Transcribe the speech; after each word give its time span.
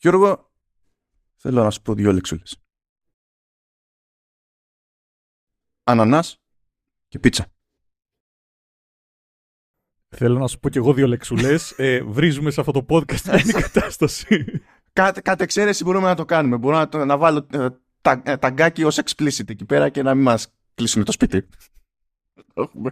Γιώργο, 0.00 0.52
θέλω 1.36 1.62
να 1.62 1.70
σου 1.70 1.82
πω 1.82 1.94
δύο 1.94 2.12
λεξούλες. 2.12 2.62
Ανανάς 5.82 6.40
και 7.08 7.18
πίτσα. 7.18 7.52
Θέλω 10.08 10.38
να 10.38 10.46
σου 10.46 10.58
πω 10.58 10.68
κι 10.68 10.78
εγώ 10.78 10.92
δύο 10.92 11.06
λεξουλές. 11.06 11.70
ε, 11.78 12.02
βρίζουμε 12.02 12.50
σε 12.50 12.60
αυτό 12.60 12.72
το 12.72 12.86
podcast 12.88 13.40
την 13.42 13.52
κατάσταση. 13.62 14.62
Κάτ, 14.92 15.20
κατ' 15.20 15.40
εξαίρεση 15.40 15.84
μπορούμε 15.84 16.06
να 16.06 16.14
το 16.14 16.24
κάνουμε. 16.24 16.56
Μπορώ 16.56 16.76
να, 16.76 16.88
το, 16.88 17.04
να 17.04 17.16
βάλω 17.16 17.46
ε, 17.52 17.68
τα, 18.00 18.22
ε, 18.24 18.36
ταγκάκι 18.36 18.84
ως 18.84 19.00
explicit 19.04 19.50
εκεί 19.50 19.64
πέρα 19.64 19.88
και 19.88 20.02
να 20.02 20.14
μην 20.14 20.24
μας 20.24 20.54
κλείσουν 20.74 21.04
το 21.04 21.12
σπίτι. 21.12 21.48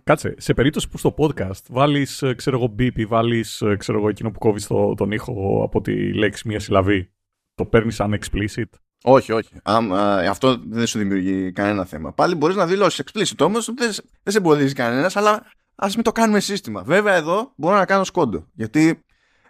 Κάτσε, 0.04 0.34
σε 0.38 0.54
περίπτωση 0.54 0.88
που 0.88 0.98
στο 0.98 1.14
podcast 1.18 1.62
βάλεις, 1.68 2.22
ε, 2.22 2.34
ξέρω 2.34 2.56
εγώ, 2.56 2.74
beep 2.78 2.92
ή 2.94 3.04
βάλεις, 3.04 3.60
ε, 3.60 3.76
ξέρω 3.76 3.98
εγώ, 3.98 4.08
εκείνο 4.08 4.30
που 4.30 4.38
κόβεις 4.38 4.66
τον 4.96 5.12
ήχο 5.12 5.62
από 5.64 5.80
τη 5.80 6.12
λέξη 6.12 6.48
μία 6.48 6.60
συλλαβή, 6.60 7.12
το 7.54 7.64
παίρνεις 7.64 7.94
σαν 7.94 8.18
explicit; 8.20 8.70
Όχι, 9.02 9.32
όχι. 9.32 9.54
Α, 9.62 9.76
α, 9.76 10.30
αυτό 10.30 10.56
δεν 10.68 10.86
σου 10.86 10.98
δημιουργεί 10.98 11.52
κανένα 11.52 11.84
θέμα. 11.84 12.12
Πάλι 12.12 12.34
μπορείς 12.34 12.56
να 12.56 12.66
δηλώσεις 12.66 13.04
explicit 13.04 13.46
όμως, 13.46 13.66
δεν, 13.66 13.90
δεν 14.22 14.32
σε 14.32 14.38
εμποδίζει 14.38 14.74
κανένας, 14.74 15.16
αλλά 15.16 15.46
ας 15.74 15.94
μην 15.94 16.04
το 16.04 16.12
κάνουμε 16.12 16.40
σύστημα. 16.40 16.82
Βέβαια, 16.82 17.14
εδώ 17.14 17.52
μπορώ 17.56 17.76
να 17.76 17.84
κάνω 17.84 18.04
σκόντο. 18.04 18.46
Γιατί 18.52 19.04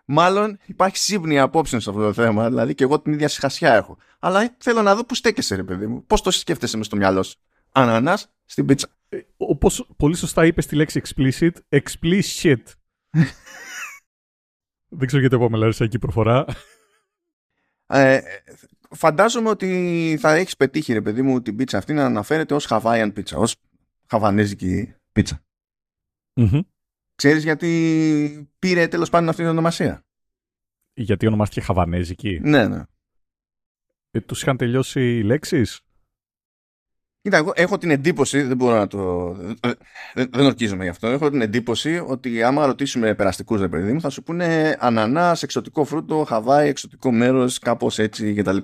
μάλλον 0.05 0.59
υπάρχει 0.67 0.97
σύμπνοια 0.97 1.43
απόψεων 1.43 1.81
σε 1.81 1.91
αυτό 1.91 2.03
το 2.03 2.13
θέμα. 2.13 2.49
Δηλαδή 2.49 2.75
και 2.75 2.85
εγώ 2.85 3.01
την 3.01 3.13
ίδια 3.13 3.29
συχασιά 3.29 3.75
έχω. 3.75 3.97
Αλλά 4.19 4.57
θέλω 4.59 4.83
να 4.83 4.95
δω 4.95 5.05
πού 5.05 5.15
στέκεσαι, 5.15 5.57
ρε 5.57 5.63
παιδί 5.63 5.87
μου. 5.87 6.05
Πώς 6.07 6.23
το 6.23 6.31
σκέφτεσαι 6.31 6.77
μες 6.77 6.87
στο 6.87 6.97
μυαλό 6.97 7.23
σου. 7.23 7.39
Ανανάς 7.73 8.33
στην 8.45 8.67
πίτσα. 8.67 8.89
Ε, 9.09 9.21
Όπως 9.37 9.91
πολύ 9.97 10.17
σωστά 10.17 10.47
είπες 10.47 10.67
τη 10.67 10.77
λέξη 10.77 11.01
explicit, 11.05 11.51
explicit. 11.69 12.63
δεν 14.99 15.07
ξέρω 15.07 15.21
γιατί 15.21 15.35
είπαμε 15.35 15.73
εκεί 15.79 15.99
προφορά. 15.99 16.45
Ε, 17.87 18.21
φαντάζομαι 18.91 19.49
ότι 19.49 20.17
θα 20.21 20.35
έχεις 20.35 20.57
πετύχει, 20.57 20.93
ρε 20.93 21.03
παιδί 21.03 21.23
μου, 21.23 21.43
την 21.43 21.57
πίτσα 21.57 21.79
αυτή 21.79 21.93
να 21.93 22.05
αναφέρεται 22.05 22.55
ως 22.55 22.67
Hawaiian 22.71 23.11
πίτσα, 23.15 23.37
ως 23.37 23.57
χαβανέζικη 24.07 24.95
πίτσα. 25.13 25.45
Mm-hmm. 26.35 26.61
Ξέρεις 27.15 27.43
γιατί 27.43 28.51
πήρε 28.59 28.89
τέλος 28.89 29.11
πάντων 29.11 29.29
αυτή 29.29 29.41
την 29.41 29.51
ονομασία; 29.51 30.05
Γιατί 30.95 31.27
ονομάστηκε 31.27 31.61
Χαβανέζικη; 31.61 32.41
Ναι, 32.43 32.69
ναι. 32.69 32.83
Ε, 34.11 34.21
τους 34.21 34.43
είχαν 34.43 34.57
τελειώσει 34.57 35.19
οι 35.19 35.23
λέξεις; 35.23 35.81
Κοίτα, 37.27 37.37
εγώ 37.37 37.53
έχω 37.55 37.79
την 37.79 37.91
εντύπωση, 37.91 38.43
δεν 38.43 38.57
μπορώ 38.57 38.77
να 38.77 38.87
το... 38.87 39.33
Δεν, 40.15 40.29
δεν 40.31 40.45
ορκίζομαι 40.45 40.83
γι' 40.85 40.91
αυτό. 40.91 41.07
Έχω 41.07 41.31
την 41.31 41.41
εντύπωση 41.41 42.03
ότι 42.07 42.43
άμα 42.43 42.67
ρωτήσουμε 42.67 43.15
περαστικούς, 43.15 43.61
ρε 43.61 43.69
παιδί 43.69 43.93
μου, 43.93 44.01
θα 44.01 44.11
σου 44.11 44.23
πούνε 44.23 44.77
ανανάς, 44.81 45.43
εξωτικό 45.43 45.85
φρούτο, 45.85 46.25
Χαβάη, 46.25 46.69
εξωτικό 46.69 47.13
μέρος, 47.13 47.59
κάπως 47.59 47.99
έτσι 47.99 48.35
κτλ. 48.35 48.57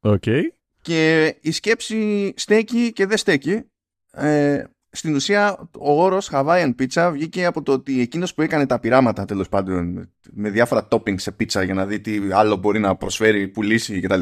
OK. 0.00 0.22
Okay. 0.26 0.40
Και 0.80 1.36
η 1.40 1.50
σκέψη 1.50 2.32
στέκει 2.36 2.92
και 2.92 3.06
δεν 3.06 3.16
στέκει. 3.16 3.64
Ε, 4.12 4.64
στην 4.90 5.14
ουσία 5.14 5.68
ο 5.78 6.02
όρος 6.02 6.30
Hawaiian 6.32 6.74
Pizza 6.78 7.10
βγήκε 7.12 7.44
από 7.44 7.62
το 7.62 7.72
ότι 7.72 8.00
εκείνος 8.00 8.34
που 8.34 8.42
έκανε 8.42 8.66
τα 8.66 8.78
πειράματα 8.78 9.24
τέλος 9.24 9.48
πάντων 9.48 10.10
με 10.30 10.50
διάφορα 10.50 10.88
toppings 10.90 11.20
σε 11.20 11.32
πίτσα 11.32 11.62
για 11.62 11.74
να 11.74 11.86
δει 11.86 12.00
τι 12.00 12.20
άλλο 12.32 12.56
μπορεί 12.56 12.78
να 12.78 12.96
προσφέρει, 12.96 13.48
πουλήσει 13.48 14.00
κτλ. 14.00 14.20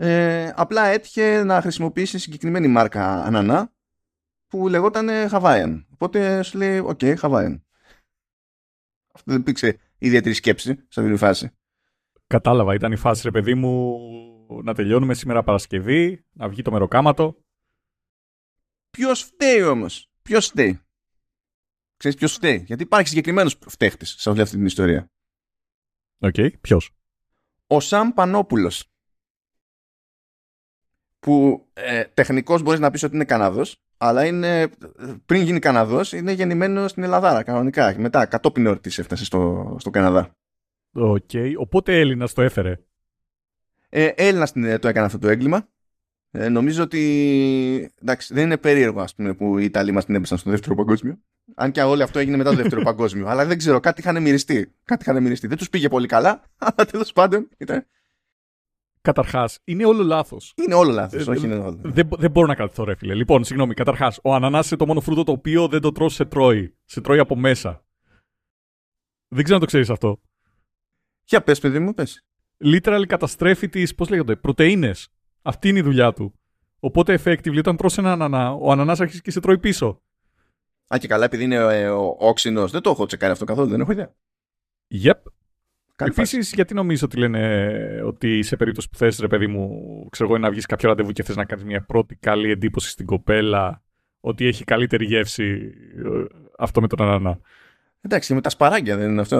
Ε, 0.00 0.52
απλά 0.56 0.84
έτυχε 0.86 1.42
να 1.44 1.60
χρησιμοποιήσει 1.60 2.18
συγκεκριμένη 2.18 2.68
μάρκα 2.68 3.24
ανανά 3.24 3.72
που 4.46 4.68
λεγόταν 4.68 5.08
Hawaiian. 5.30 5.84
Οπότε 5.92 6.42
σου 6.42 6.58
λέει, 6.58 6.78
OK, 6.78 6.98
okay, 7.02 7.16
Hawaiian. 7.16 7.60
Αυτό 9.14 9.32
δεν 9.32 9.40
υπήρξε 9.40 9.78
ιδιαίτερη 9.98 10.34
σκέψη 10.34 10.86
σε 10.88 11.00
αυτή 11.00 11.12
τη 11.12 11.18
φάση. 11.18 11.50
Κατάλαβα, 12.26 12.74
ήταν 12.74 12.92
η 12.92 12.96
φάση 12.96 13.22
ρε 13.24 13.30
παιδί 13.30 13.54
μου 13.54 13.98
να 14.62 14.74
τελειώνουμε 14.74 15.14
σήμερα 15.14 15.42
Παρασκευή, 15.42 16.24
να 16.32 16.48
βγει 16.48 16.62
το 16.62 16.70
μεροκάματο 16.70 17.36
Ποιος 18.90 19.22
φταίει 19.22 19.62
όμως; 19.62 20.10
Ποιος 20.22 20.46
φταίει; 20.46 20.80
Ξέρεις 21.96 22.16
ποιος 22.16 22.32
φταίει; 22.32 22.64
Γιατί 22.66 22.82
υπάρχει 22.82 23.08
συγκεκριμένος 23.08 23.58
φταίχτης 23.66 24.14
σε 24.18 24.30
όλη 24.30 24.40
αυτή 24.40 24.56
την 24.56 24.66
ιστορία. 24.66 25.10
OK, 26.18 26.34
okay. 26.36 26.60
ποιος; 26.60 26.90
Ο 27.66 27.80
Σαμ 27.80 28.12
Πανόπουλος. 28.12 28.92
Που 31.20 31.66
ε, 31.72 32.04
τεχνικώς 32.14 32.60
μπορείς 32.60 32.80
να 32.80 32.90
πεις 32.90 33.02
ότι 33.02 33.14
είναι 33.14 33.24
Καναδός, 33.24 33.80
αλλά 33.96 34.26
είναι, 34.26 34.68
πριν 35.26 35.42
γίνει 35.42 35.58
Καναδός 35.58 36.12
είναι 36.12 36.32
γεννημένος 36.32 36.88
στην 36.88 37.02
Ελλαδάρα 37.02 37.42
κανονικά. 37.42 37.94
Μετά, 37.98 38.26
κατόπιν 38.26 38.66
εορτής 38.66 38.98
έφτασε 38.98 39.24
στο, 39.24 39.76
στο 39.78 39.90
Καναδά. 39.90 40.36
OK. 40.92 41.30
Okay. 41.32 41.52
Οπότε 41.56 41.98
Έλληνας 41.98 42.32
το 42.32 42.42
έφερε. 42.42 42.78
Ε, 43.88 44.06
Έλληνας 44.06 44.52
το 44.52 44.88
έκανε 44.88 45.06
αυτό 45.06 45.18
το 45.18 45.28
έγκλημα. 45.28 45.68
Ε, 46.30 46.48
νομίζω 46.48 46.82
ότι 46.82 47.92
εντάξει, 48.02 48.34
δεν 48.34 48.44
είναι 48.44 48.56
περίεργο 48.56 49.00
ας 49.00 49.14
πούμε, 49.14 49.34
που 49.34 49.58
οι 49.58 49.64
Ιταλοί 49.64 49.92
μας 49.92 50.04
την 50.04 50.14
έπεσαν 50.14 50.38
στο 50.38 50.50
δεύτερο 50.50 50.74
παγκόσμιο. 50.74 51.18
Αν 51.54 51.70
και 51.70 51.82
όλο 51.82 52.02
αυτό 52.02 52.18
έγινε 52.18 52.36
μετά 52.36 52.50
το 52.50 52.56
δεύτερο 52.56 52.82
παγκόσμιο. 52.82 53.26
Αλλά 53.26 53.46
δεν 53.46 53.58
ξέρω, 53.58 53.80
κάτι 53.80 54.00
είχαν 54.00 54.22
μυριστεί. 54.22 54.74
Κάτι 54.84 55.02
είχαν 55.08 55.22
μυριστεί. 55.22 55.46
Δεν 55.46 55.56
τους 55.56 55.68
πήγε 55.68 55.88
πολύ 55.88 56.06
καλά, 56.06 56.42
αλλά 56.66 56.88
τέλος 56.90 57.12
πάντων 57.12 57.48
ήταν. 57.58 57.86
Καταρχάς, 59.00 59.58
είναι 59.64 59.84
όλο 59.84 60.02
λάθος. 60.02 60.54
Είναι 60.56 60.74
όλο 60.74 60.92
λάθος. 60.92 61.26
όχι 61.26 61.44
είναι 61.44 61.54
όλο. 61.54 61.80
Δεν, 61.82 62.08
δεν 62.18 62.30
μπορώ 62.30 62.46
να 62.46 62.54
κρατηθώ, 62.54 62.84
ρε 62.84 62.94
φίλε. 62.94 63.14
Λοιπόν, 63.14 63.44
συγγνώμη, 63.44 63.74
καταρχάς, 63.74 64.18
ο 64.22 64.34
ανανάς 64.34 64.70
είναι 64.70 64.78
το 64.78 64.86
μόνο 64.86 65.00
φρούτο 65.00 65.24
το 65.24 65.32
οποίο 65.32 65.68
δεν 65.68 65.80
το 65.80 65.92
τρώσει 65.92 66.16
σε 66.16 66.24
τρώει. 66.24 66.76
Σε 66.84 67.00
τρώει 67.00 67.18
από 67.18 67.36
μέσα. 67.36 67.84
Δεν 69.28 69.42
ξέρω 69.42 69.54
αν 69.54 69.60
το 69.60 69.66
ξέρεις 69.66 69.90
αυτό. 69.90 70.20
Για 71.24 71.42
πες, 71.42 71.60
παιδί 71.60 71.78
μου, 71.78 71.94
πες. 71.94 72.26
Literally 72.64 73.04
καταστρέφει 73.06 73.68
τις, 73.68 73.94
πώς 73.94 74.08
λέγονται, 74.08 74.36
πρωτενε. 74.36 74.94
Αυτή 75.42 75.68
είναι 75.68 75.78
η 75.78 75.82
δουλειά 75.82 76.12
του. 76.12 76.38
Οπότε, 76.80 77.20
effectively, 77.24 77.58
όταν 77.58 77.76
τρώσει 77.76 77.96
ένα 78.00 78.12
ανανά, 78.12 78.52
ο 78.52 78.70
ανανάς 78.70 79.00
αρχίζει 79.00 79.20
και 79.20 79.30
σε 79.30 79.40
τρώει 79.40 79.58
πίσω. 79.58 80.02
Α, 80.94 80.98
και 80.98 81.06
καλά, 81.06 81.24
επειδή 81.24 81.44
είναι 81.44 81.56
ε, 81.56 81.88
όξινος. 82.18 82.70
Δεν 82.70 82.80
το 82.80 82.90
έχω 82.90 83.06
τσεκάρει 83.06 83.32
αυτό 83.32 83.44
καθόλου, 83.44 83.68
δεν 83.68 83.80
έχω 83.80 83.92
ιδέα. 83.92 84.14
Yep. 85.02 85.22
Επίσης, 86.04 86.52
γιατί 86.52 86.74
νομίζω 86.74 87.06
ότι 87.06 87.16
λένε 87.16 88.02
ότι 88.04 88.42
σε 88.42 88.56
περίπτωση 88.56 88.88
που 88.88 88.96
θες, 88.96 89.18
ρε 89.18 89.26
παιδί 89.26 89.46
μου, 89.46 90.06
ξέρω 90.10 90.28
εγώ, 90.28 90.38
να 90.38 90.50
βγεις 90.50 90.66
κάποιο 90.66 90.88
ραντεβού 90.88 91.12
και 91.12 91.22
θες 91.22 91.36
να 91.36 91.44
κάνεις 91.44 91.64
μια 91.64 91.84
πρώτη 91.84 92.14
καλή 92.14 92.50
εντύπωση 92.50 92.90
στην 92.90 93.06
κοπέλα, 93.06 93.82
ότι 94.20 94.46
έχει 94.46 94.64
καλύτερη 94.64 95.04
γεύση 95.04 95.72
ε, 95.96 96.24
αυτό 96.58 96.80
με 96.80 96.88
τον 96.88 97.02
ανανά. 97.02 97.40
Εντάξει, 98.00 98.34
με 98.34 98.40
τα 98.40 98.50
σπαράγγια 98.50 98.96
δεν 98.96 99.10
είναι 99.10 99.20
αυτό. 99.20 99.38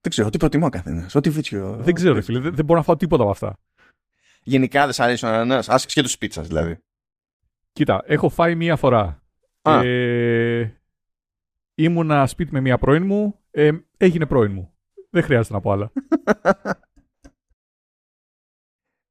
Δεν 0.00 0.10
ξέρω, 0.10 0.30
τι 0.30 0.38
προτιμώ 0.38 0.68
καθένας. 0.68 1.14
Ό,τι 1.14 1.30
βίτσιο. 1.30 1.76
Δεν 1.80 1.94
ξέρω, 1.94 2.14
ρε 2.14 2.20
φίλε, 2.20 2.38
δεν, 2.38 2.54
δεν 2.54 2.64
μπορώ 2.64 2.78
να 2.78 2.84
φάω 2.84 2.96
τίποτα 2.96 3.22
από 3.22 3.32
αυτά. 3.32 3.58
Γενικά 4.42 4.84
δεν 4.84 4.92
σ' 4.92 5.00
αρέσει 5.00 5.24
ο 5.24 5.28
ανανάς, 5.28 5.68
άσχετο 5.68 6.08
τη 6.08 6.14
πίτσας 6.18 6.46
δηλαδή. 6.46 6.78
Κοίτα, 7.72 8.02
έχω 8.06 8.28
φάει 8.28 8.54
μία 8.54 8.76
φορά. 8.76 9.22
Ε, 9.62 10.68
ήμουνα 11.74 12.26
σπίτι 12.26 12.52
με 12.52 12.60
μία 12.60 12.78
πρώην 12.78 13.06
μου, 13.06 13.38
ε, 13.50 13.70
έγινε 13.96 14.26
πρώην 14.26 14.52
μου. 14.52 14.72
Δεν 15.12 15.22
χρειάζεται 15.22 15.54
να 15.54 15.60
πω 15.60 15.70
άλλα. 15.70 15.92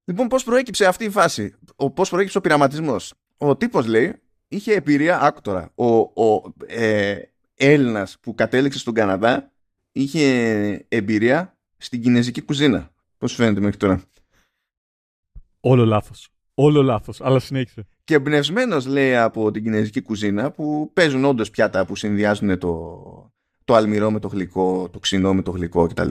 λοιπόν, 0.10 0.28
πώς 0.28 0.44
προέκυψε 0.44 0.86
αυτή 0.86 1.06
η 1.06 1.10
φάση, 1.10 1.56
πώς 1.94 2.10
προέκυψε 2.10 2.38
ο 2.38 2.42
πειραματισμός; 2.42 3.14
Ο 3.38 3.56
τύπος 3.56 3.86
λέει, 3.86 4.22
είχε 4.48 4.74
εμπειρία, 4.74 5.22
άκου 5.22 5.42
τώρα, 5.42 5.72
ο, 5.76 5.86
ο 6.26 6.54
ε, 6.66 7.22
Έλληνας 7.54 8.20
που 8.20 8.36
κατέληξε 8.36 8.80
στον 8.80 8.94
Καναδά 8.94 9.52
είχε 9.92 10.86
εμπειρία 10.88 11.58
στην 11.78 12.02
κινέζικη 12.02 12.42
κουζίνα. 12.42 12.94
Πώς 13.18 13.32
σου 13.32 13.38
φαίνεται 13.38 13.60
μέχρι 13.60 13.78
τώρα; 13.78 14.02
Όλο 15.60 15.86
λάθος. 15.86 16.30
Όλο 16.54 16.82
λάθος. 16.82 17.22
Αλλά 17.22 17.40
συνέχισε. 17.40 17.88
Και 18.04 18.14
εμπνευσμένο 18.14 18.80
λέει 18.88 19.16
από 19.16 19.52
την 19.52 19.64
κινέζικη 19.64 20.02
κουζίνα 20.02 20.52
που 20.52 20.92
παίζουν 20.94 21.26
όντως 21.26 21.50
πιάτα 21.50 21.86
που 21.86 21.96
συνδυάζουν 21.96 22.58
το, 22.58 23.32
το 23.72 23.78
αλμυρό 23.78 24.12
με 24.12 24.20
το 24.20 24.28
γλυκό, 24.28 24.90
το 24.90 25.00
ξινό 25.00 25.34
με 25.34 25.42
το 25.42 25.52
γλυκό 25.52 25.88
κτλ. 25.88 26.10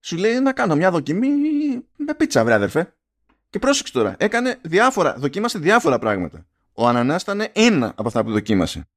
Σου 0.00 0.16
λέει 0.16 0.40
να 0.40 0.52
κάνω 0.52 0.76
μια 0.76 0.90
δοκιμή 0.90 1.28
με 1.96 2.14
πίτσα, 2.16 2.44
βρε 2.44 2.54
αδερφέ. 2.54 2.94
Και 3.50 3.58
πρόσεξε 3.58 3.92
τώρα, 3.92 4.16
έκανε 4.18 4.58
διάφορα, 4.62 5.14
δοκίμασε 5.18 5.58
διάφορα 5.58 5.98
πράγματα. 5.98 6.46
Ο 6.72 6.88
ανανάς 6.88 7.22
ήταν 7.22 7.46
ένα 7.52 7.88
από 7.96 8.08
αυτά 8.08 8.24
που 8.24 8.30
δοκίμασε. 8.30 8.88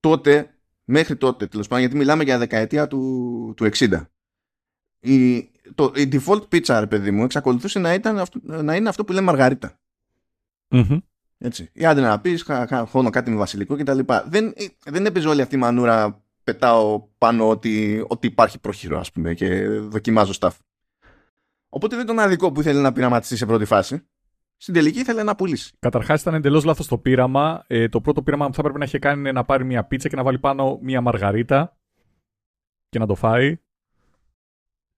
Τότε, 0.00 0.54
μέχρι 0.84 1.16
τότε, 1.16 1.46
τέλος 1.46 1.66
πάντων, 1.66 1.80
γιατί 1.84 1.96
μιλάμε 1.98 2.24
για 2.24 2.38
δεκαετία 2.38 2.86
του, 2.86 3.54
του 3.56 3.68
60. 3.72 4.06
Η, 5.00 5.50
το, 5.74 5.92
η 5.96 6.08
default 6.12 6.48
pizza, 6.48 6.76
ρε 6.78 6.86
παιδί 6.86 7.10
μου, 7.10 7.24
εξακολουθούσε 7.24 7.78
να, 7.78 7.94
ήταν 7.94 8.18
αυτό, 8.18 8.40
να 8.42 8.76
είναι 8.76 8.88
αυτό 8.88 9.04
που 9.04 9.12
λέμε 9.12 9.26
μαργαρίτα. 9.26 9.78
Mm-hmm. 10.68 10.98
Έτσι. 11.44 11.70
Ή 11.72 11.84
άντε 11.84 12.00
να 12.00 12.20
πεις, 12.20 12.46
χώνω 12.86 13.10
κάτι 13.10 13.30
με 13.30 13.36
βασιλικό 13.36 13.76
κτλ. 13.76 13.98
Δεν, 14.26 14.54
δεν 14.84 15.06
έπαιζε 15.06 15.28
όλη 15.28 15.42
αυτή 15.42 15.54
η 15.54 15.58
μανούρα, 15.58 16.24
πετάω 16.44 17.08
πάνω 17.18 17.48
ότι, 17.48 18.04
ότι 18.08 18.26
υπάρχει 18.26 18.58
πρόχειρο, 18.58 18.98
ας 18.98 19.12
πούμε, 19.12 19.34
και 19.34 19.68
δοκιμάζω 19.68 20.32
stuff. 20.40 20.56
Οπότε 21.68 21.96
δεν 21.96 22.04
ήταν 22.04 22.18
αδικό 22.18 22.52
που 22.52 22.60
ήθελε 22.60 22.80
να 22.80 22.92
πειραματιστεί 22.92 23.36
σε 23.36 23.46
πρώτη 23.46 23.64
φάση. 23.64 24.06
Στην 24.56 24.74
τελική 24.74 24.98
ήθελε 24.98 25.22
να 25.22 25.34
πουλήσει. 25.34 25.72
Καταρχάς 25.78 26.20
ήταν 26.20 26.34
εντελώς 26.34 26.64
λάθος 26.64 26.86
το 26.86 26.98
πείραμα. 26.98 27.64
Ε, 27.66 27.88
το 27.88 28.00
πρώτο 28.00 28.22
πείραμα 28.22 28.46
που 28.46 28.54
θα 28.54 28.60
έπρεπε 28.60 28.78
να 28.78 28.84
είχε 28.84 28.98
κάνει 28.98 29.20
είναι 29.20 29.32
να 29.32 29.44
πάρει 29.44 29.64
μια 29.64 29.84
πίτσα 29.84 30.08
και 30.08 30.16
να 30.16 30.22
βάλει 30.22 30.38
πάνω 30.38 30.78
μια 30.82 31.00
μαργαρίτα 31.00 31.76
και 32.88 32.98
να 32.98 33.06
το 33.06 33.14
φάει. 33.14 33.58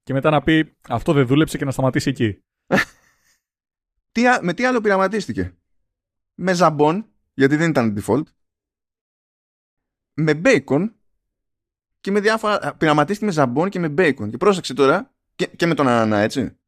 Και 0.02 0.12
μετά 0.12 0.30
να 0.30 0.42
πει 0.42 0.76
αυτό 0.88 1.12
δεν 1.12 1.26
δούλεψε 1.26 1.58
και 1.58 1.64
να 1.64 1.70
σταματήσει 1.70 2.08
εκεί. 2.08 2.42
τι, 4.12 4.22
με 4.40 4.52
τι 4.52 4.64
άλλο 4.64 4.80
πειραματίστηκε; 4.80 5.56
Με 6.34 6.52
ζαμπόν, 6.52 7.06
γιατί 7.34 7.56
δεν 7.56 7.70
ήταν 7.70 7.98
default. 7.98 8.22
Με 10.14 10.40
bacon 10.44 10.92
και 12.00 12.10
με 12.10 12.20
διάφορα. 12.20 12.74
Πειραματίστηκε 12.74 13.24
με 13.24 13.32
ζαμπόν 13.32 13.68
και 13.68 13.78
με 13.78 13.94
bacon. 13.98 14.30
Και 14.30 14.36
πρόσεξε 14.36 14.74
τώρα, 14.74 15.14
και, 15.34 15.46
και 15.46 15.66
με 15.66 15.74
τον 15.74 15.88
ανανά, 15.88 16.18
έτσι. 16.18 16.58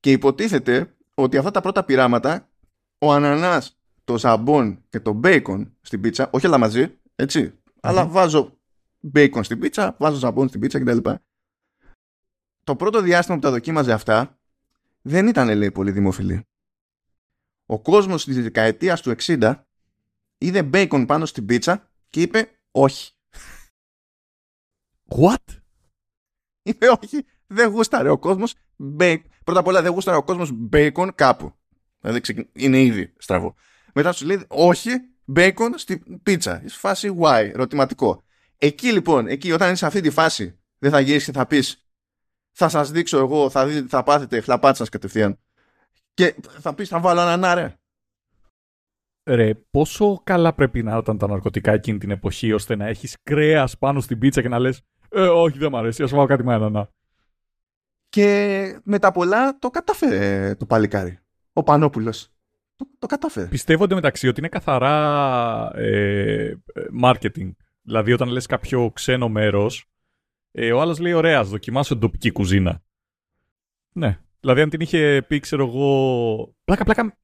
Και 0.00 0.12
υποτίθεται 0.12 0.96
ότι 1.14 1.36
αυτά 1.36 1.50
τα 1.50 1.60
πρώτα 1.60 1.84
πειράματα, 1.84 2.50
ο 2.98 3.12
ανανάς, 3.12 3.78
το 4.04 4.18
ζαμπόν 4.18 4.84
και 4.88 5.00
το 5.00 5.20
bacon 5.24 5.70
στην 5.80 6.00
πίτσα, 6.00 6.30
όχι 6.32 6.46
όλα 6.46 6.58
μαζί, 6.58 6.98
αλλά 7.80 8.06
βάζω 8.06 8.58
bacon 9.14 9.40
στην 9.44 9.58
πίτσα, 9.58 9.96
βάζω 9.98 10.16
ζαμπόν 10.16 10.48
στην 10.48 10.60
πίτσα 10.60 10.80
κτλ. 10.80 11.10
Το 12.64 12.76
πρώτο 12.76 13.00
διάστημα 13.00 13.36
που 13.36 13.42
τα 13.42 13.50
δοκίμαζε 13.50 13.92
αυτά 13.92 14.38
δεν 15.02 15.26
ήταν 15.26 15.56
λέει 15.56 15.70
πολύ 15.70 15.90
δημοφιλή. 15.90 16.46
Ο 17.72 17.80
κόσμος 17.80 18.24
της 18.24 18.42
δεκαετίας 18.42 19.00
του 19.00 19.14
60 19.18 19.54
είδε 20.38 20.70
bacon 20.72 21.04
πάνω 21.06 21.26
στην 21.26 21.46
πίτσα 21.46 21.90
και 22.10 22.20
είπε 22.20 22.48
όχι. 22.70 23.12
What? 25.08 25.60
Είπε 26.62 26.88
όχι, 27.02 27.26
δεν 27.46 27.68
γούσταρε 27.68 28.08
ο 28.08 28.18
κόσμος 28.18 28.54
bacon. 28.98 29.20
Πρώτα 29.44 29.60
απ' 29.60 29.66
όλα 29.66 29.82
δεν 29.82 29.92
γούσταρε 29.92 30.16
ο 30.16 30.22
κόσμος 30.22 30.52
bacon 30.72 31.08
κάπου. 31.14 31.54
Δηλαδή 32.00 32.48
είναι 32.52 32.82
ήδη 32.82 33.14
στραβό. 33.18 33.54
Μετά 33.94 34.12
σου 34.12 34.26
λέει 34.26 34.44
όχι, 34.48 34.90
bacon 35.34 35.70
στην 35.74 36.22
πίτσα. 36.22 36.62
Είσαι 36.64 36.78
φάση 36.78 37.16
why, 37.20 37.50
ερωτηματικό. 37.52 38.24
Εκεί 38.58 38.92
λοιπόν, 38.92 39.26
εκεί 39.26 39.52
όταν 39.52 39.68
είσαι 39.68 39.76
σε 39.76 39.86
αυτή 39.86 40.00
τη 40.00 40.10
φάση, 40.10 40.58
δεν 40.78 40.90
θα 40.90 41.00
γυρίσεις 41.00 41.26
και 41.26 41.32
θα 41.32 41.46
πεις 41.46 41.86
θα 42.52 42.68
σας 42.68 42.90
δείξω 42.90 43.18
εγώ, 43.18 43.50
θα 43.50 43.66
δείτε, 43.66 43.86
θα 43.88 44.02
πάθετε 44.02 44.40
χλαπάτσας 44.40 44.88
κατευθείαν. 44.88 45.38
Και 46.14 46.34
θα 46.42 46.74
πεις 46.74 46.88
θα 46.88 47.00
βάλω 47.00 47.20
ένα 47.20 47.36
να 47.36 47.54
ρε. 47.54 47.76
Ρε, 49.24 49.54
πόσο 49.54 50.20
καλά 50.24 50.52
πρέπει 50.52 50.82
να 50.82 50.96
ήταν 50.96 51.18
τα 51.18 51.26
ναρκωτικά 51.26 51.72
εκείνη 51.72 51.98
την 51.98 52.10
εποχή 52.10 52.52
ώστε 52.52 52.76
να 52.76 52.86
έχεις 52.86 53.16
κρέας 53.22 53.78
πάνω 53.78 54.00
στην 54.00 54.18
πίτσα 54.18 54.42
και 54.42 54.48
να 54.48 54.58
λες 54.58 54.82
ε, 55.14 55.26
όχι 55.26 55.58
δεν 55.58 55.70
μ' 55.70 55.76
αρέσει, 55.76 56.02
ας 56.02 56.10
βάλω 56.10 56.26
κάτι 56.26 56.44
με 56.44 56.54
ένα 56.54 56.90
Και 58.08 58.80
με 58.84 58.98
τα 58.98 59.12
πολλά 59.12 59.58
το 59.58 59.70
κατάφερε 59.70 60.54
το 60.54 60.66
παλικάρι. 60.66 61.18
Ο 61.52 61.62
Πανόπουλος. 61.62 62.28
Το, 62.76 62.86
το 62.98 63.06
κατάφερε. 63.06 63.46
Πιστεύω 63.46 63.86
μεταξύ 63.88 64.28
ότι 64.28 64.38
είναι 64.40 64.48
καθαρά 64.48 65.70
ε, 65.74 66.62
marketing. 67.02 67.50
Δηλαδή 67.82 68.12
όταν 68.12 68.28
λες 68.28 68.46
κάποιο 68.46 68.90
ξένο 68.90 69.28
μέρος 69.28 69.86
ε, 70.50 70.72
ο 70.72 70.80
άλλος 70.80 70.98
λέει: 70.98 71.12
Ωραία, 71.12 71.44
δοκιμάσω 71.44 71.92
την 71.92 72.02
τοπική 72.02 72.30
κουζίνα. 72.30 72.82
Ναι. 73.92 74.18
Δηλαδή, 74.42 74.60
αν 74.60 74.70
την 74.70 74.80
είχε 74.80 75.24
πει, 75.28 75.40
ξέρω 75.40 75.66
εγώ. 75.66 76.56
Πλάκα, 76.64 76.84
πλάκα. 76.84 77.16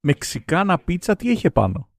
Μεξικάνα 0.00 0.78
πίτσα, 0.78 1.16
τι 1.16 1.30
είχε 1.30 1.50
πάνω. 1.50 1.90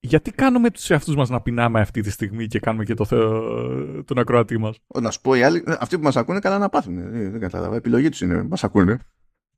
Γιατί 0.00 0.30
κάνουμε 0.30 0.70
τους 0.70 0.90
εαυτούς 0.90 1.14
μας 1.14 1.28
να 1.28 1.40
πεινάμε 1.40 1.80
αυτή 1.80 2.00
τη 2.00 2.10
στιγμή 2.10 2.46
και 2.46 2.60
κάνουμε 2.60 2.84
και 2.84 2.94
το 2.94 3.04
θεο... 3.04 4.04
τον 4.04 4.18
ακροατή 4.18 4.58
μας; 4.58 4.78
Να 5.00 5.10
σου 5.10 5.20
πω, 5.20 5.34
οι 5.34 5.42
άλλοι, 5.42 5.64
αυτοί 5.66 5.96
που 5.96 6.02
μας 6.02 6.16
ακούνε, 6.16 6.38
καλά 6.38 6.58
να 6.58 6.68
πάθουν. 6.68 6.98
Ε, 6.98 7.30
δεν 7.30 7.40
κατάλαβα. 7.40 7.76
Επιλογή 7.76 8.08
τους 8.08 8.20
είναι. 8.20 8.42
Μας 8.42 8.64
ακούνε. 8.64 8.98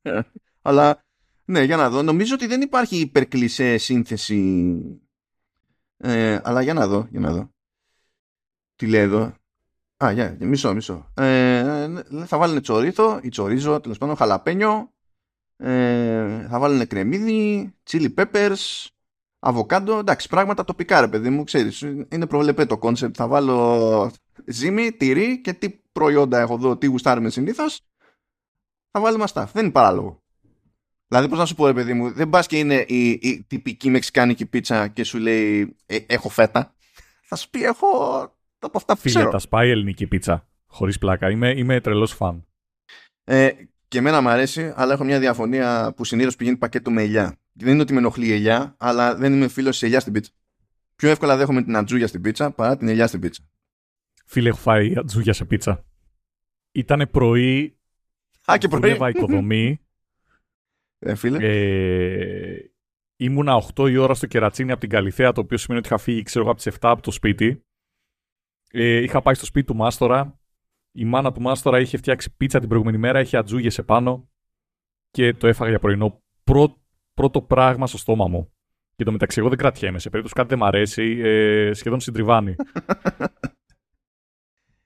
Ε, 0.01 0.21
αλλά, 0.61 1.03
ναι, 1.45 1.63
για 1.63 1.77
να 1.77 1.89
δω. 1.89 2.01
Νομίζω 2.01 2.33
ότι 2.33 2.47
δεν 2.47 2.61
υπάρχει 2.61 2.99
υπερκλισέ 2.99 3.77
σύνθεση. 3.77 4.75
Ε, 5.97 6.39
αλλά 6.43 6.61
για 6.61 6.73
να 6.73 6.87
δω, 6.87 7.07
για 7.11 7.19
να 7.19 7.31
δω. 7.31 7.53
Τι 8.75 8.87
λέει 8.87 9.01
εδώ. 9.01 9.33
Α, 10.03 10.11
για, 10.11 10.37
μισό, 10.39 10.73
μισό. 10.73 11.11
Ε, 11.13 12.03
θα 12.25 12.37
βάλουν 12.37 12.61
τσορίθο 12.61 13.19
ή 13.23 13.29
τσορίζο, 13.29 13.79
τέλος 13.79 13.97
πάντων, 13.97 14.15
χαλαπένιο. 14.15 14.93
Ε, 15.57 16.47
θα 16.49 16.59
βάλουν 16.59 16.87
κρεμμύδι, 16.87 17.73
chili 17.89 18.13
peppers, 18.15 18.85
αβοκάντο. 19.39 19.97
Εντάξει, 19.97 20.27
πράγματα 20.27 20.63
τοπικά, 20.63 21.01
ρε 21.01 21.07
παιδί 21.07 21.29
μου, 21.29 21.43
ξέρεις. 21.43 21.81
Είναι 21.81 22.27
προβλεπέ 22.27 22.65
το 22.65 22.77
concept. 22.77 23.15
Θα 23.17 23.27
βάλω 23.27 24.11
ζύμη, 24.45 24.91
τυρί 24.91 25.41
και 25.41 25.53
τι 25.53 25.69
προϊόντα 25.91 26.39
έχω 26.39 26.53
εδώ, 26.53 26.77
τι 26.77 26.87
γουστάρουμε 26.87 27.29
συνήθως. 27.29 27.81
Θα 28.91 28.99
βάλουμε 28.99 29.23
αυτά. 29.23 29.49
Δεν 29.53 29.63
είναι 29.63 29.71
παράλογο. 29.71 30.23
Δηλαδή, 31.07 31.29
πώς 31.29 31.37
να 31.37 31.45
σου 31.45 31.55
πω, 31.55 31.65
ρε 31.65 31.73
παιδί 31.73 31.93
μου, 31.93 32.11
δεν 32.11 32.29
πας 32.29 32.47
και 32.47 32.59
είναι 32.59 32.85
η, 32.87 33.09
η 33.09 33.43
τυπική 33.47 33.89
μεξικάνικη 33.89 34.45
πίτσα 34.45 34.87
και 34.87 35.03
σου 35.03 35.17
λέει 35.17 35.75
ε, 35.85 35.97
Έχω 36.07 36.29
φέτα. 36.29 36.73
Θα 37.23 37.35
σου 37.35 37.49
πει, 37.49 37.63
Έχω 37.63 37.87
από 38.59 38.77
αυτά 38.77 38.93
που 38.93 38.99
Φίλε, 38.99 39.25
τα 39.29 39.39
σπάει 39.39 39.69
ελληνική 39.69 40.07
πίτσα. 40.07 40.47
Χωρίς 40.67 40.97
πλάκα. 40.97 41.29
Είμαι, 41.29 41.49
είμαι 41.49 41.81
τρελός 41.81 42.13
φαν. 42.13 42.45
Ε, 43.23 43.51
και 43.87 43.97
εμένα 43.97 44.21
μου 44.21 44.29
αρέσει, 44.29 44.73
αλλά 44.75 44.93
έχω 44.93 45.03
μια 45.03 45.19
διαφωνία 45.19 45.93
που 45.95 46.05
συνήθως 46.05 46.35
πηγαίνει 46.35 46.57
πακέτο 46.57 46.91
με 46.91 47.01
ελιά. 47.01 47.39
Δεν 47.53 47.73
είναι 47.73 47.81
ότι 47.81 47.93
με 47.93 47.99
ενοχλεί 47.99 48.27
η 48.27 48.33
ελιά, 48.33 48.75
αλλά 48.77 49.15
δεν 49.15 49.33
είμαι 49.33 49.47
φίλος 49.47 49.71
της 49.71 49.83
ελιάς 49.83 50.01
στην 50.01 50.13
πίτσα. 50.13 50.31
Πιο 50.95 51.09
εύκολα 51.09 51.37
δέχομαι 51.37 51.63
την 51.63 51.75
ατζούγια 51.75 52.07
στην 52.07 52.21
πίτσα 52.21 52.51
παρά 52.51 52.77
την 52.77 52.87
ελιά 52.87 53.07
στην 53.07 53.19
πίτσα. 53.19 53.43
Φίλε, 54.25 54.49
έχω 54.49 54.57
φάει 54.57 54.93
ατζούγια 54.97 55.33
σε 55.33 55.45
πίτσα. 55.45 55.85
Ήτανε 56.71 57.05
πρωί. 57.05 57.77
Α, 58.51 58.57
και 58.57 58.67
πρωί. 58.67 58.97
οικοδομή. 59.09 59.79
Ε, 61.01 61.15
φίλε. 61.15 61.37
Ε, 61.41 62.71
ήμουνα 63.15 63.63
8 63.75 63.89
η 63.89 63.97
ώρα 63.97 64.13
στο 64.13 64.27
κερατσίνι 64.27 64.71
από 64.71 64.79
την 64.79 64.89
Καλυθέα, 64.89 65.31
το 65.31 65.41
οποίο 65.41 65.57
σημαίνει 65.57 65.79
ότι 65.79 65.93
είχα 65.93 66.03
φύγει, 66.03 66.23
ξέρω 66.23 66.43
εγώ, 66.43 66.51
από 66.51 66.61
τις 66.61 66.73
7 66.73 66.77
από 66.81 67.01
το 67.01 67.11
σπίτι. 67.11 67.63
Ε, 68.71 68.97
είχα 68.97 69.21
πάει 69.21 69.33
στο 69.33 69.45
σπίτι 69.45 69.65
του 69.65 69.75
Μάστορα. 69.75 70.39
Η 70.91 71.05
μάνα 71.05 71.31
του 71.31 71.41
Μάστορα 71.41 71.79
είχε 71.79 71.97
φτιάξει 71.97 72.35
πίτσα 72.37 72.59
την 72.59 72.67
προηγούμενη 72.67 72.97
μέρα, 72.97 73.19
είχε 73.19 73.37
ατζούγες 73.37 73.77
επάνω 73.77 74.29
και 75.11 75.33
το 75.33 75.47
έφαγα 75.47 75.69
για 75.69 75.79
πρωινό. 75.79 76.23
πρώτο 77.13 77.41
πράγμα 77.41 77.87
στο 77.87 77.97
στόμα 77.97 78.27
μου. 78.27 78.53
Και 78.95 79.03
το 79.03 79.11
μεταξύ, 79.11 79.39
εγώ 79.39 79.49
δεν 79.49 79.57
κρατιέμαι. 79.57 79.99
Σε 79.99 80.09
περίπτωση 80.09 80.35
κάτι 80.35 80.49
δεν 80.49 80.57
μ' 80.57 80.63
αρέσει, 80.63 81.19
ε, 81.23 81.73
σχεδόν 81.73 81.99
συντριβάνει. 81.99 82.55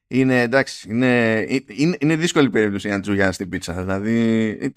Είναι 0.08 0.42
εντάξει, 0.42 0.90
είναι, 0.90 1.46
είναι, 1.68 1.98
είναι 2.00 2.16
δύσκολη 2.16 2.50
περίπτωση 2.50 2.88
η 2.88 2.92
ατζούγια 2.92 3.32
στην 3.32 3.50
πίτσα. 3.50 3.74
Δηλαδή 3.74 4.74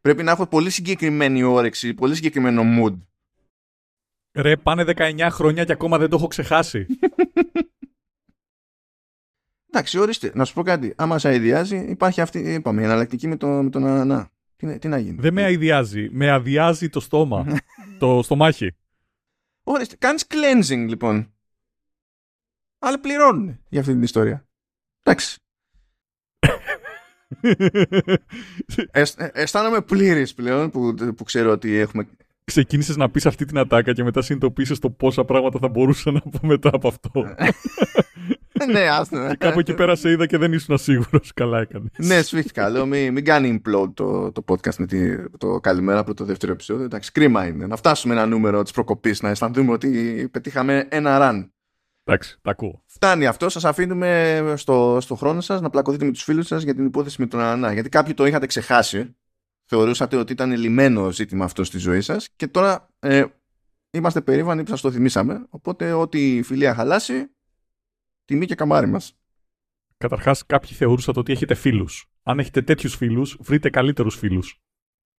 πρέπει 0.00 0.22
να 0.22 0.30
έχω 0.30 0.46
πολύ 0.46 0.70
συγκεκριμένη 0.70 1.42
όρεξη, 1.42 1.94
πολύ 1.94 2.14
συγκεκριμένο 2.14 2.62
mood. 2.78 2.98
Ρε, 4.32 4.56
πάνε 4.56 4.84
19 4.96 5.28
χρόνια 5.30 5.64
και 5.64 5.72
ακόμα 5.72 5.98
δεν 5.98 6.08
το 6.08 6.16
έχω 6.16 6.26
ξεχάσει. 6.26 6.86
Εντάξει, 9.70 9.98
ορίστε, 9.98 10.32
να 10.34 10.44
σου 10.44 10.54
πω 10.54 10.62
κάτι. 10.62 10.94
Άμα 10.96 11.18
σε 11.18 11.28
αειδιάζει, 11.28 11.76
υπάρχει 11.76 12.20
αυτή, 12.20 12.38
είπαμε, 12.38 12.80
η 12.80 12.84
εναλλακτική 12.84 13.28
με, 13.28 13.36
το, 13.36 13.46
με 13.46 13.70
τον 13.70 13.86
ανανά. 13.86 14.30
Τι, 14.56 14.78
τι 14.78 14.88
να 14.88 14.98
γίνει. 14.98 15.16
Δεν 15.20 15.32
με 15.32 15.42
αειδιάζει. 15.42 16.08
Με 16.10 16.30
αδειάζει 16.30 16.88
το 16.88 17.00
στόμα. 17.00 17.46
το 17.98 18.20
στομάχι. 18.22 18.74
Ορίστε, 19.62 19.96
κάνεις 19.98 20.26
cleansing 20.28 20.86
λοιπόν. 20.88 21.32
Αλλά 22.78 23.00
πληρώνουν 23.00 23.58
για 23.68 23.80
αυτή 23.80 23.92
την 23.92 24.02
ιστορία. 24.02 24.46
Εντάξει. 25.02 25.38
ε, 28.90 29.02
αισθάνομαι 29.32 29.80
πλήρης 29.80 30.34
πλέον 30.34 30.70
που, 30.70 30.94
που 31.16 31.24
ξέρω 31.24 31.50
ότι 31.50 31.74
έχουμε. 31.74 32.08
Ξεκίνησες 32.44 32.96
να 32.96 33.10
πεις 33.10 33.26
αυτή 33.26 33.44
την 33.44 33.58
ατάκα 33.58 33.92
και 33.92 34.02
μετά 34.02 34.22
συνειδητοποίησες 34.22 34.78
το 34.78 34.90
πόσα 34.90 35.24
πράγματα 35.24 35.58
θα 35.58 35.68
μπορούσα 35.68 36.10
να 36.10 36.20
πω 36.20 36.46
μετά 36.46 36.70
από 36.72 36.88
αυτό. 36.88 37.10
ναι, 38.72 38.80
άστο. 38.80 39.28
Και 39.28 39.36
κάπου 39.36 39.58
εκεί 39.58 39.74
πέρα 39.74 39.96
σε 39.96 40.10
είδα 40.10 40.26
και 40.26 40.38
δεν 40.38 40.52
ήσουν 40.52 40.78
σίγουρο. 40.78 41.20
Καλά 41.34 41.60
έκανες. 41.60 41.90
ναι, 41.96 42.22
σφίχτηκα. 42.22 42.68
Λέω 42.68 42.86
μην, 42.86 43.12
μην 43.12 43.24
κάνει 43.24 43.62
implode 43.62 43.90
το, 43.94 44.32
το 44.32 44.44
podcast 44.48 44.74
με 44.78 44.86
τη, 44.86 45.28
το 45.28 45.60
καλημέρα 45.60 45.98
από 45.98 46.14
το 46.14 46.24
δεύτερο 46.24 46.52
επεισόδιο. 46.52 46.84
Εντάξει, 46.84 47.12
κρίμα 47.12 47.46
είναι. 47.46 47.66
Να 47.66 47.76
φτάσουμε 47.76 48.14
ένα 48.14 48.26
νούμερο 48.26 48.62
της 48.62 48.72
προκοπής, 48.72 49.22
να 49.22 49.28
αισθανθούμε 49.28 49.72
ότι 49.72 50.28
πετύχαμε 50.32 50.86
ένα 50.90 51.18
run. 51.20 51.48
Εντάξει, 52.04 52.38
τα 52.42 52.50
ακούω. 52.50 52.82
Φτάνει 52.86 53.26
αυτό. 53.26 53.48
Σας 53.48 53.64
αφήνουμε 53.64 54.52
στο, 54.56 54.98
στο 55.00 55.14
χρόνο 55.14 55.40
σας 55.40 55.60
να 55.60 55.70
πλακωθείτε 55.70 56.04
με 56.04 56.10
τους 56.10 56.22
φίλους 56.22 56.46
σας 56.46 56.62
για 56.62 56.74
την 56.74 56.86
υπόθεση 56.86 57.20
με 57.20 57.26
τον 57.26 57.40
Ανανά. 57.40 57.72
Γιατί 57.72 57.88
κάποιοι 57.88 58.14
το 58.14 58.26
είχατε 58.26 58.46
ξεχάσει. 58.46 59.16
Θεωρούσατε 59.64 60.16
ότι 60.16 60.32
ήταν 60.32 60.52
λιμένο 60.52 61.10
ζήτημα 61.10 61.44
αυτό 61.44 61.64
στη 61.64 61.78
ζωή 61.78 62.00
σας. 62.00 62.28
Και 62.36 62.46
τώρα 62.46 62.88
ε, 62.98 63.24
είμαστε 63.90 64.20
περήφανοι 64.20 64.62
που 64.62 64.68
σας 64.68 64.80
το 64.80 64.90
θυμήσαμε. 64.90 65.46
Οπότε, 65.48 65.92
ό,τι 65.92 66.36
η 66.36 66.42
φιλία 66.42 66.74
χαλάσει, 66.74 67.30
τιμή 68.28 68.46
και 68.46 68.54
καμάρι 68.54 68.86
μας. 68.86 69.18
Καταρχάς, 69.96 70.46
κάποιοι 70.46 70.72
θεωρούσατε 70.72 71.18
ότι 71.18 71.32
έχετε 71.32 71.54
φίλους. 71.54 72.10
Αν 72.22 72.38
έχετε 72.38 72.62
τέτοιους 72.62 72.96
φίλους, 72.96 73.36
βρείτε 73.40 73.70
καλύτερους 73.70 74.16
φίλους. 74.16 74.60